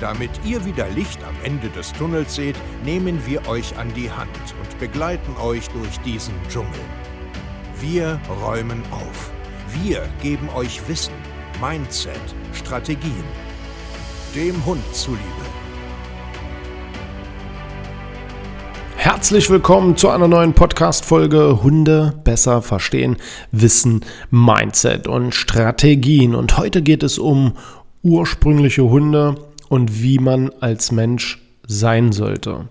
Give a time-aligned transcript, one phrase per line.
[0.00, 2.56] Damit ihr wieder Licht am Ende des Tunnels seht,
[2.86, 6.80] nehmen wir euch an die Hand und begleiten euch durch diesen Dschungel.
[7.82, 9.30] Wir räumen auf.
[9.82, 11.12] Wir geben euch Wissen,
[11.60, 12.14] Mindset,
[12.54, 13.24] Strategien.
[14.34, 15.20] Dem Hund zuliebe.
[18.96, 23.18] Herzlich willkommen zu einer neuen Podcast-Folge Hunde besser verstehen,
[23.52, 26.34] Wissen, Mindset und Strategien.
[26.34, 27.52] Und heute geht es um
[28.02, 29.36] ursprüngliche Hunde
[29.70, 32.68] und wie man als Mensch sein sollte.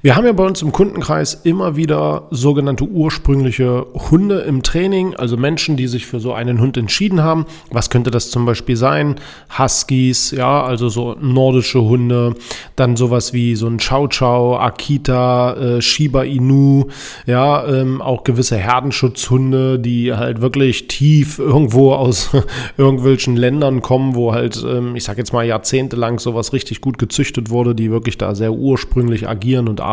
[0.00, 5.36] Wir haben ja bei uns im Kundenkreis immer wieder sogenannte ursprüngliche Hunde im Training, also
[5.36, 7.46] Menschen, die sich für so einen Hund entschieden haben.
[7.72, 9.16] Was könnte das zum Beispiel sein?
[9.58, 12.36] Huskies, ja, also so nordische Hunde,
[12.76, 16.86] dann sowas wie so ein Chow Chow, Akita, äh, Shiba Inu,
[17.26, 22.30] ja, ähm, auch gewisse Herdenschutzhunde, die halt wirklich tief irgendwo aus
[22.76, 27.50] irgendwelchen Ländern kommen, wo halt, ähm, ich sag jetzt mal jahrzehntelang sowas richtig gut gezüchtet
[27.50, 29.87] wurde, die wirklich da sehr ursprünglich agieren und arbeiten,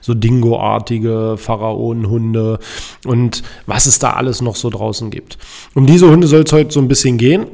[0.00, 2.58] so Dingo-artige Pharaonenhunde
[3.04, 5.38] und was es da alles noch so draußen gibt.
[5.74, 7.46] Um diese Hunde soll es heute so ein bisschen gehen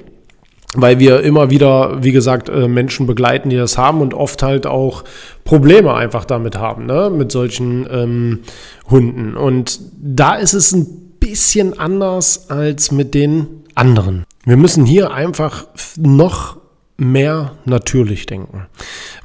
[0.75, 4.67] weil wir immer wieder, wie gesagt, äh, Menschen begleiten, die das haben und oft halt
[4.67, 5.05] auch
[5.45, 7.11] Probleme einfach damit haben, ne?
[7.11, 8.39] mit solchen ähm,
[8.89, 9.37] Hunden.
[9.37, 10.87] Und da ist es ein
[11.21, 14.25] bisschen anders als mit den anderen.
[14.45, 16.57] Wir müssen hier einfach noch
[16.97, 18.67] mehr natürlich denken.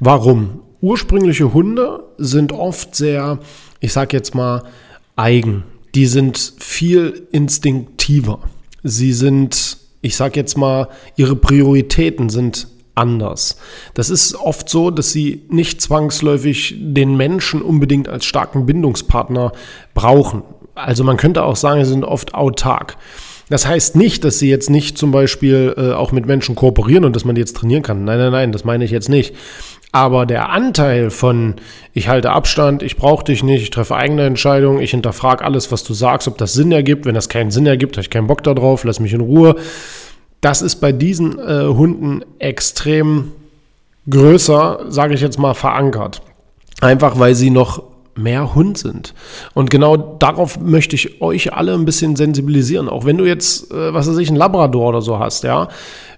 [0.00, 0.60] Warum?
[0.80, 3.38] Ursprüngliche Hunde sind oft sehr,
[3.80, 4.62] ich sag jetzt mal,
[5.16, 5.64] eigen.
[5.94, 8.40] Die sind viel instinktiver.
[8.82, 13.56] Sie sind, ich sag jetzt mal, ihre Prioritäten sind anders.
[13.94, 19.52] Das ist oft so, dass sie nicht zwangsläufig den Menschen unbedingt als starken Bindungspartner
[19.94, 20.42] brauchen.
[20.74, 22.96] Also man könnte auch sagen, sie sind oft autark.
[23.48, 27.16] Das heißt nicht, dass sie jetzt nicht zum Beispiel äh, auch mit Menschen kooperieren und
[27.16, 28.04] dass man die jetzt trainieren kann.
[28.04, 29.34] Nein, nein, nein, das meine ich jetzt nicht.
[29.90, 31.54] Aber der Anteil von
[31.94, 35.82] ich halte Abstand, ich brauche dich nicht, ich treffe eigene Entscheidungen, ich hinterfrage alles, was
[35.82, 37.06] du sagst, ob das Sinn ergibt.
[37.06, 39.56] Wenn das keinen Sinn ergibt, habe ich keinen Bock darauf, lass mich in Ruhe.
[40.40, 43.32] Das ist bei diesen äh, Hunden extrem
[44.08, 46.22] größer, sage ich jetzt mal, verankert.
[46.80, 47.82] Einfach weil sie noch
[48.14, 49.14] mehr Hund sind.
[49.54, 52.88] Und genau darauf möchte ich euch alle ein bisschen sensibilisieren.
[52.88, 55.68] Auch wenn du jetzt, äh, was weiß ich, ein Labrador oder so hast, ja.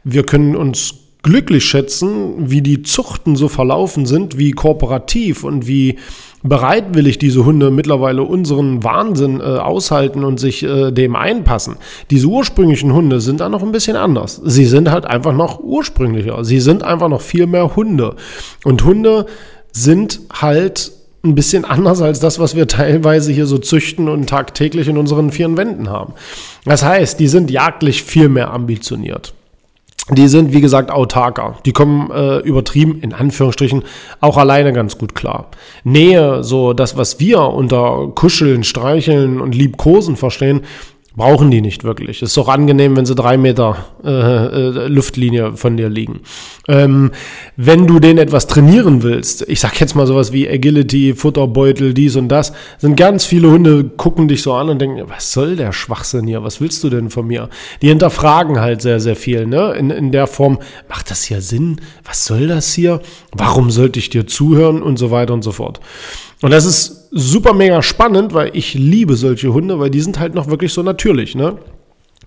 [0.03, 5.99] Wir können uns glücklich schätzen, wie die Zuchten so verlaufen sind, wie kooperativ und wie
[6.43, 11.77] bereitwillig diese Hunde mittlerweile unseren Wahnsinn äh, aushalten und sich äh, dem einpassen.
[12.11, 14.41] Diese ursprünglichen Hunde sind da noch ein bisschen anders.
[14.45, 16.43] Sie sind halt einfach noch ursprünglicher.
[16.45, 18.17] Sie sind einfach noch viel mehr Hunde.
[18.65, 19.27] Und Hunde
[19.73, 20.93] sind halt
[21.23, 25.31] ein bisschen anders als das, was wir teilweise hier so züchten und tagtäglich in unseren
[25.31, 26.15] vier Wänden haben.
[26.65, 29.35] Das heißt, die sind jagdlich viel mehr ambitioniert.
[30.13, 31.59] Die sind, wie gesagt, autarker.
[31.65, 33.85] Die kommen äh, übertrieben, in Anführungsstrichen,
[34.21, 35.51] auch alleine ganz gut klar.
[35.85, 40.63] Nähe, so das, was wir unter Kuscheln, Streicheln und Liebkosen verstehen,
[41.17, 42.23] brauchen die nicht wirklich.
[42.23, 46.21] Ist doch angenehm, wenn sie drei Meter äh, äh, Luftlinie von dir liegen.
[46.69, 47.11] Ähm,
[47.57, 52.17] wenn du den etwas trainieren willst, ich sag jetzt mal sowas wie Agility, Futterbeutel, dies
[52.17, 55.73] und das, sind ganz viele Hunde, gucken dich so an und denken, was soll der
[55.73, 56.45] Schwachsinn hier?
[56.45, 57.49] Was willst du denn von mir?
[57.83, 59.73] Die hinterfragen halt sehr, sehr viel, ne?
[59.73, 61.81] In, in der Form, macht das hier Sinn?
[62.05, 63.01] Was soll das hier?
[63.33, 64.83] Warum sollte ich dir zuhören?
[64.83, 65.81] Und so weiter und so fort.
[66.41, 70.35] Und das ist super mega spannend, weil ich liebe solche Hunde, weil die sind halt
[70.35, 71.59] noch wirklich so natürlich, ne?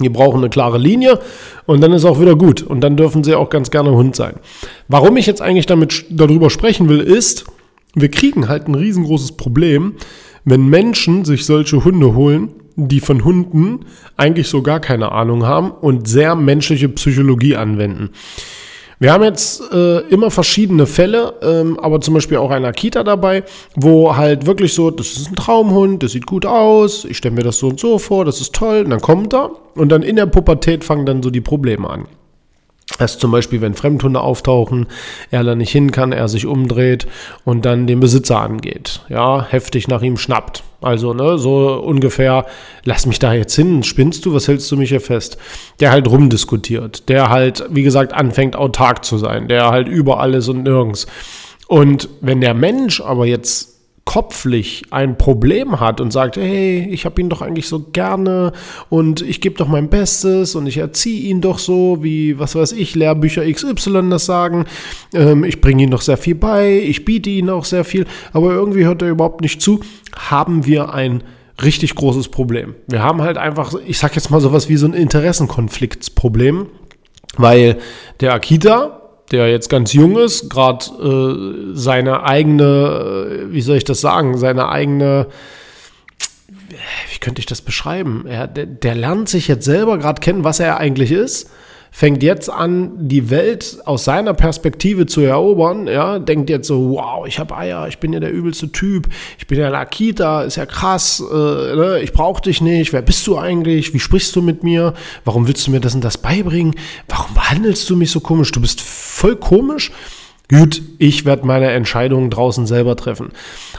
[0.01, 1.19] Die brauchen eine klare Linie
[1.65, 2.63] und dann ist auch wieder gut.
[2.63, 4.35] Und dann dürfen sie auch ganz gerne Hund sein.
[4.87, 7.45] Warum ich jetzt eigentlich damit darüber sprechen will, ist,
[7.93, 9.93] wir kriegen halt ein riesengroßes Problem,
[10.45, 13.81] wenn Menschen sich solche Hunde holen, die von Hunden
[14.17, 18.09] eigentlich so gar keine Ahnung haben und sehr menschliche Psychologie anwenden.
[18.99, 23.43] Wir haben jetzt äh, immer verschiedene Fälle, ähm, aber zum Beispiel auch eine Akita dabei,
[23.75, 27.43] wo halt wirklich so, das ist ein Traumhund, das sieht gut aus, ich stelle mir
[27.43, 30.15] das so und so vor, das ist toll, und dann kommt er und dann in
[30.15, 32.05] der Pubertät fangen dann so die Probleme an.
[32.99, 34.87] Dass zum Beispiel, wenn Fremdhunde auftauchen,
[35.31, 37.07] er da nicht hin kann, er sich umdreht
[37.43, 39.01] und dann den Besitzer angeht.
[39.09, 40.63] Ja, heftig nach ihm schnappt.
[40.83, 42.45] Also, ne, so ungefähr,
[42.83, 45.37] lass mich da jetzt hin, spinnst du, was hältst du mich hier fest?
[45.79, 50.47] Der halt rumdiskutiert, der halt, wie gesagt, anfängt autark zu sein, der halt über alles
[50.49, 51.07] und nirgends.
[51.67, 53.72] Und wenn der Mensch aber jetzt
[54.05, 58.51] kopflich ein Problem hat und sagt, hey, ich habe ihn doch eigentlich so gerne
[58.89, 62.73] und ich gebe doch mein Bestes und ich erziehe ihn doch so, wie, was weiß
[62.73, 64.65] ich, Lehrbücher XY das sagen,
[65.13, 68.51] ähm, ich bringe ihm doch sehr viel bei, ich biete ihm auch sehr viel, aber
[68.51, 69.79] irgendwie hört er überhaupt nicht zu,
[70.15, 71.23] haben wir ein
[71.61, 72.75] richtig großes Problem.
[72.87, 76.67] Wir haben halt einfach, ich sag jetzt mal sowas wie so ein Interessenkonfliktsproblem,
[77.37, 77.77] weil
[78.19, 83.83] der Akita, der jetzt ganz jung ist, gerade äh, seine eigene, äh, wie soll ich
[83.83, 85.27] das sagen, seine eigene,
[87.11, 88.25] wie könnte ich das beschreiben?
[88.27, 91.49] Er, der, der lernt sich jetzt selber gerade kennen, was er eigentlich ist
[91.95, 95.85] fängt jetzt an, die Welt aus seiner Perspektive zu erobern.
[95.85, 99.45] Ja, denkt jetzt so, wow, ich habe Eier, ich bin ja der übelste Typ, ich
[99.45, 101.99] bin ja in Akita, ist ja krass, äh, ne?
[102.01, 105.67] ich brauche dich nicht, wer bist du eigentlich, wie sprichst du mit mir, warum willst
[105.67, 106.73] du mir das und das beibringen,
[107.07, 108.81] warum behandelst du mich so komisch, du bist
[109.23, 109.89] voll komisch.
[110.49, 113.31] Gut, ich werde meine Entscheidungen draußen selber treffen.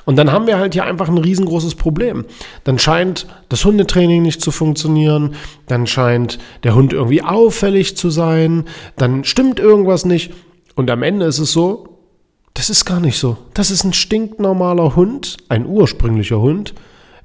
[0.06, 2.24] Und dann haben wir halt hier einfach ein riesengroßes Problem.
[2.64, 5.34] Dann scheint das Hundetraining nicht zu funktionieren,
[5.66, 8.64] dann scheint der Hund irgendwie auffällig zu sein,
[8.96, 10.32] dann stimmt irgendwas nicht.
[10.76, 11.98] Und am Ende ist es so,
[12.54, 13.36] das ist gar nicht so.
[13.52, 16.72] Das ist ein stinknormaler Hund, ein ursprünglicher Hund,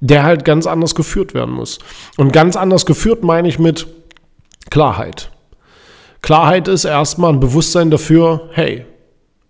[0.02, 1.80] der halt ganz anders geführt werden muss.
[2.18, 3.88] Und ganz anders geführt meine ich mit
[4.70, 5.32] Klarheit.
[6.22, 8.86] Klarheit ist erstmal ein Bewusstsein dafür, hey,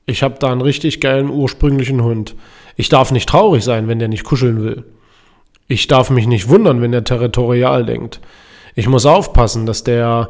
[0.06, 2.36] ich habe da einen richtig geilen ursprünglichen Hund.
[2.76, 4.86] Ich darf nicht traurig sein, wenn der nicht kuscheln will.
[5.68, 8.20] Ich darf mich nicht wundern, wenn der territorial denkt.
[8.76, 10.30] Ich muss aufpassen, dass der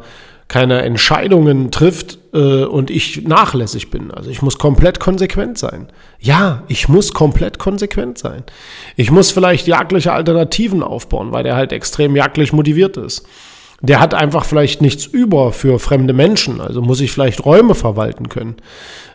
[0.50, 4.12] keine Entscheidungen trifft äh, und ich nachlässig bin.
[4.12, 5.92] Also ich muss komplett konsequent sein.
[6.20, 8.44] Ja, ich muss komplett konsequent sein.
[8.96, 13.28] Ich muss vielleicht jagdliche Alternativen aufbauen, weil der halt extrem jagdlich motiviert ist
[13.82, 18.30] der hat einfach vielleicht nichts über für fremde Menschen, also muss ich vielleicht Räume verwalten
[18.30, 18.56] können.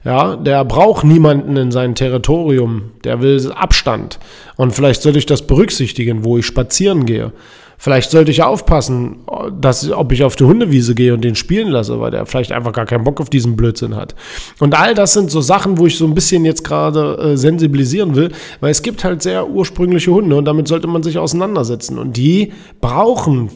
[0.05, 4.19] Ja, der braucht niemanden in seinem Territorium, der will Abstand.
[4.57, 7.33] Und vielleicht sollte ich das berücksichtigen, wo ich spazieren gehe.
[7.77, 9.17] Vielleicht sollte ich aufpassen,
[9.61, 12.73] dass, ob ich auf die Hundewiese gehe und den spielen lasse, weil der vielleicht einfach
[12.73, 14.15] gar keinen Bock auf diesen Blödsinn hat.
[14.61, 18.15] Und all das sind so Sachen, wo ich so ein bisschen jetzt gerade äh, sensibilisieren
[18.15, 21.99] will, weil es gibt halt sehr ursprüngliche Hunde und damit sollte man sich auseinandersetzen.
[21.99, 23.51] Und die brauchen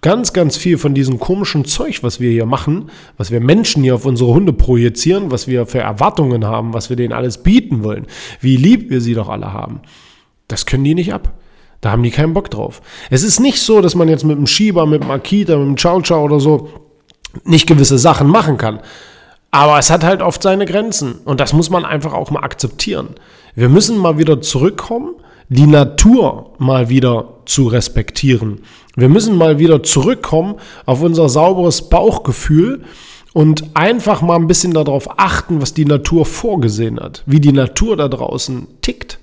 [0.00, 3.94] ganz, ganz viel von diesem komischen Zeug, was wir hier machen, was wir Menschen hier
[3.94, 8.06] auf unsere Hunde projizieren, was wir für Erwartungen haben, was wir denen alles bieten wollen,
[8.40, 9.80] wie lieb wir sie doch alle haben,
[10.48, 11.32] das können die nicht ab.
[11.80, 12.82] Da haben die keinen Bock drauf.
[13.08, 15.76] Es ist nicht so, dass man jetzt mit dem Schieber, mit dem Akita, mit dem
[15.76, 16.68] Chow Chow oder so
[17.44, 18.80] nicht gewisse Sachen machen kann.
[19.50, 21.14] Aber es hat halt oft seine Grenzen.
[21.24, 23.08] Und das muss man einfach auch mal akzeptieren.
[23.54, 25.14] Wir müssen mal wieder zurückkommen,
[25.48, 28.60] die Natur mal wieder zu respektieren.
[28.96, 30.56] Wir müssen mal wieder zurückkommen
[30.86, 32.84] auf unser sauberes Bauchgefühl
[33.32, 37.96] und einfach mal ein bisschen darauf achten, was die Natur vorgesehen hat, wie die Natur
[37.96, 39.20] da draußen tickt.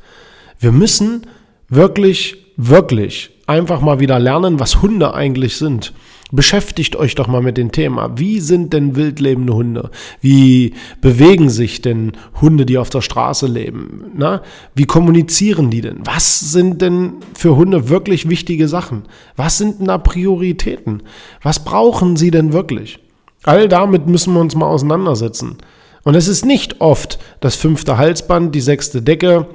[0.59, 1.27] Wir müssen
[1.69, 5.93] wirklich, wirklich einfach mal wieder lernen, was Hunde eigentlich sind.
[6.31, 8.11] Beschäftigt euch doch mal mit dem Thema.
[8.17, 9.91] Wie sind denn wildlebende Hunde?
[10.19, 14.11] Wie bewegen sich denn Hunde, die auf der Straße leben?
[14.13, 14.41] Na?
[14.75, 16.01] Wie kommunizieren die denn?
[16.03, 19.03] Was sind denn für Hunde wirklich wichtige Sachen?
[19.37, 21.03] Was sind denn da Prioritäten?
[21.41, 22.99] Was brauchen sie denn wirklich?
[23.43, 25.57] All damit müssen wir uns mal auseinandersetzen.
[26.03, 29.47] Und es ist nicht oft das fünfte Halsband, die sechste Decke,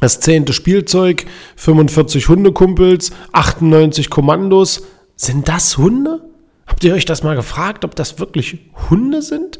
[0.00, 1.26] das zehnte Spielzeug,
[1.56, 4.84] 45 Hundekumpels, 98 Kommandos,
[5.16, 6.20] sind das Hunde?
[6.66, 8.58] Habt ihr euch das mal gefragt, ob das wirklich
[8.90, 9.58] Hunde sind?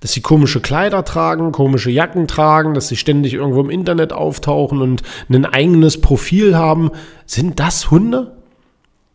[0.00, 4.80] Dass sie komische Kleider tragen, komische Jacken tragen, dass sie ständig irgendwo im Internet auftauchen
[4.80, 6.90] und ein eigenes Profil haben.
[7.26, 8.36] Sind das Hunde?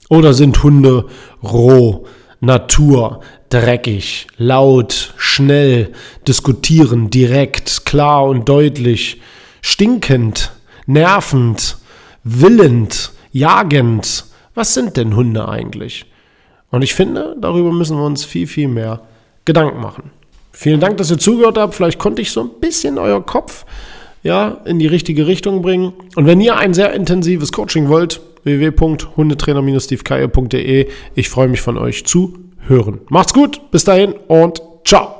[0.10, 1.06] Oder sind Hunde
[1.44, 2.06] roh,
[2.40, 5.92] Natur, dreckig, laut, schnell,
[6.28, 9.22] diskutieren, direkt, klar und deutlich,
[9.62, 10.52] stinkend,
[10.88, 11.78] nervend,
[12.24, 14.26] willend, jagend,
[14.60, 16.06] was sind denn Hunde eigentlich?
[16.70, 19.00] Und ich finde, darüber müssen wir uns viel, viel mehr
[19.46, 20.12] Gedanken machen.
[20.52, 21.76] Vielen Dank, dass ihr zugehört habt.
[21.76, 23.66] Vielleicht konnte ich so ein bisschen euer Kopf
[24.22, 25.94] ja, in die richtige Richtung bringen.
[26.18, 30.90] Und wenn ihr ein sehr intensives Coaching wollt, www.hundetrainer-stevekeier.de.
[31.16, 32.34] Ich freue mich von euch zu
[32.68, 33.00] hören.
[33.10, 35.19] Macht's gut, bis dahin und ciao.